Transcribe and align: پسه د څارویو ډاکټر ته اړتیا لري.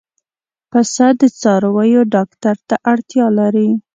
پسه 0.71 1.05
د 1.19 1.21
څارویو 1.39 2.01
ډاکټر 2.13 2.55
ته 2.67 2.75
اړتیا 2.91 3.25
لري. 3.39 3.69